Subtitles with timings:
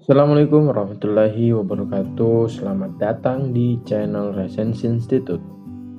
[0.00, 2.48] Assalamualaikum warahmatullahi wabarakatuh.
[2.48, 5.44] Selamat datang di channel Resensi Institute.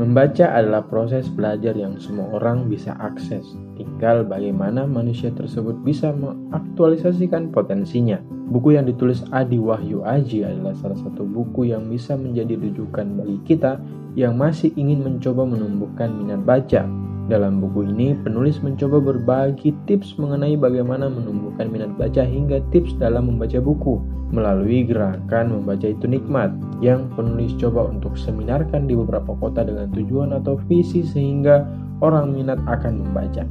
[0.00, 3.44] Membaca adalah proses belajar yang semua orang bisa akses.
[3.76, 8.16] Tinggal bagaimana manusia tersebut bisa mengaktualisasikan potensinya.
[8.48, 13.44] Buku yang ditulis Adi Wahyu Aji adalah salah satu buku yang bisa menjadi rujukan bagi
[13.44, 13.76] kita
[14.16, 16.88] yang masih ingin mencoba menumbuhkan minat baca
[17.30, 23.30] dalam buku ini, penulis mencoba berbagi tips mengenai bagaimana menumbuhkan minat baca hingga tips dalam
[23.30, 24.02] membaca buku
[24.32, 30.32] melalui gerakan membaca itu nikmat yang penulis coba untuk seminarkan di beberapa kota dengan tujuan
[30.32, 31.68] atau visi sehingga
[32.00, 33.44] orang minat akan membaca.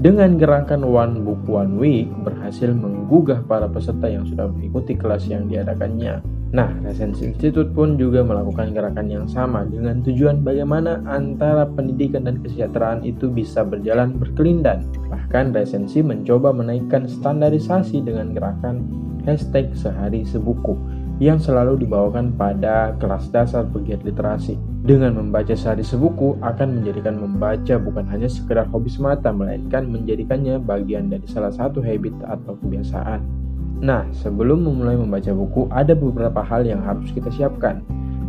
[0.00, 5.46] Dengan gerakan One Book One Week berhasil menggugah para peserta yang sudah mengikuti kelas yang
[5.46, 6.39] diadakannya.
[6.50, 12.42] Nah, Resensi Institute pun juga melakukan gerakan yang sama dengan tujuan bagaimana antara pendidikan dan
[12.42, 14.82] kesejahteraan itu bisa berjalan berkelindan.
[15.14, 18.82] Bahkan Resensi mencoba menaikkan standarisasi dengan gerakan
[19.22, 20.74] hashtag sehari sebuku
[21.22, 24.58] yang selalu dibawakan pada kelas dasar pegiat literasi.
[24.82, 31.12] Dengan membaca sehari sebuku akan menjadikan membaca bukan hanya sekedar hobi semata, melainkan menjadikannya bagian
[31.12, 33.39] dari salah satu habit atau kebiasaan.
[33.80, 37.80] Nah, sebelum memulai membaca buku, ada beberapa hal yang harus kita siapkan.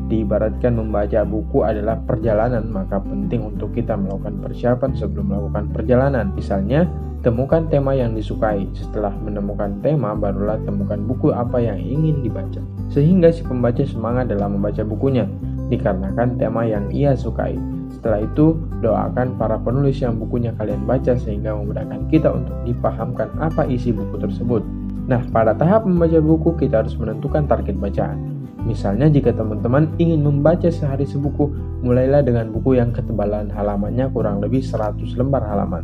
[0.07, 6.31] Diibaratkan membaca buku adalah perjalanan, maka penting untuk kita melakukan persiapan sebelum melakukan perjalanan.
[6.35, 6.87] Misalnya,
[7.21, 8.65] Temukan tema yang disukai.
[8.73, 12.57] Setelah menemukan tema, barulah temukan buku apa yang ingin dibaca.
[12.89, 15.29] Sehingga si pembaca semangat dalam membaca bukunya,
[15.69, 17.53] dikarenakan tema yang ia sukai.
[17.93, 23.69] Setelah itu, doakan para penulis yang bukunya kalian baca sehingga memudahkan kita untuk dipahamkan apa
[23.69, 24.65] isi buku tersebut.
[25.09, 28.41] Nah, pada tahap membaca buku, kita harus menentukan target bacaan.
[28.61, 31.49] Misalnya jika teman-teman ingin membaca sehari sebuku,
[31.81, 35.81] mulailah dengan buku yang ketebalan halamannya kurang lebih 100 lembar halaman.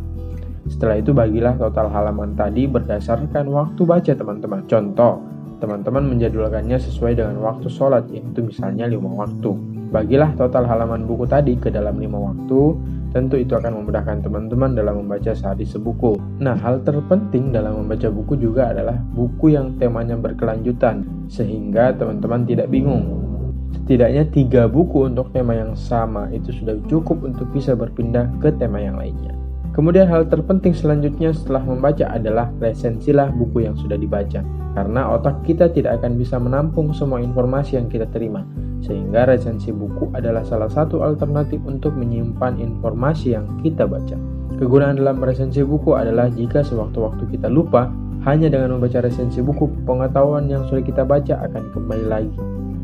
[0.70, 4.62] Setelah itu bagilah total halaman tadi berdasarkan waktu baca teman-teman.
[4.70, 5.18] Contoh,
[5.58, 9.58] teman-teman menjadwalkannya sesuai dengan waktu sholat, yaitu misalnya lima waktu.
[9.90, 12.78] Bagilah total halaman buku tadi ke dalam lima waktu,
[13.12, 16.20] tentu itu akan memudahkan teman-teman dalam membaca sehari sebuku.
[16.40, 22.68] Nah, hal terpenting dalam membaca buku juga adalah buku yang temanya berkelanjutan, sehingga teman-teman tidak
[22.68, 23.24] bingung.
[23.72, 28.80] Setidaknya tiga buku untuk tema yang sama itu sudah cukup untuk bisa berpindah ke tema
[28.80, 29.36] yang lainnya.
[29.76, 34.42] Kemudian hal terpenting selanjutnya setelah membaca adalah resensilah buku yang sudah dibaca.
[34.74, 38.42] Karena otak kita tidak akan bisa menampung semua informasi yang kita terima.
[38.82, 44.14] Sehingga resensi buku adalah salah satu alternatif untuk menyimpan informasi yang kita baca.
[44.58, 47.90] Kegunaan dalam resensi buku adalah jika sewaktu-waktu kita lupa,
[48.26, 52.34] hanya dengan membaca resensi buku, pengetahuan yang sudah kita baca akan kembali lagi.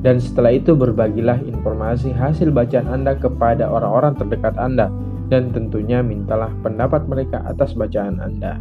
[0.05, 4.93] Dan setelah itu berbagilah informasi hasil bacaan Anda kepada orang-orang terdekat Anda
[5.33, 8.61] dan tentunya mintalah pendapat mereka atas bacaan Anda.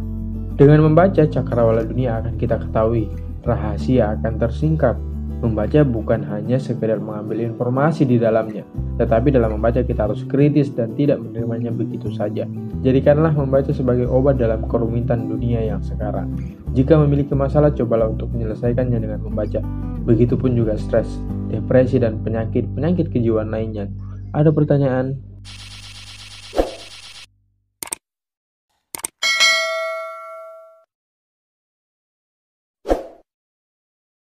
[0.56, 3.12] Dengan membaca cakrawala dunia akan kita ketahui,
[3.44, 4.96] rahasia akan tersingkap.
[5.44, 8.64] Membaca bukan hanya sekedar mengambil informasi di dalamnya,
[8.96, 12.48] tetapi dalam membaca kita harus kritis dan tidak menerimanya begitu saja.
[12.80, 16.32] Jadikanlah membaca sebagai obat dalam kerumitan dunia yang sekarang.
[16.72, 19.60] Jika memiliki masalah, cobalah untuk menyelesaikannya dengan membaca.
[20.04, 21.08] Begitupun juga stres,
[21.52, 23.88] depresi, dan penyakit-penyakit kejiwaan lainnya.
[24.32, 25.33] Ada pertanyaan?